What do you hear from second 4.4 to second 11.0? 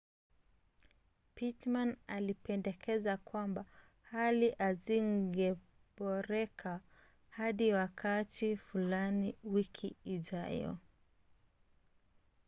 hazingeboreka hadi wakati fulani wiki ijayo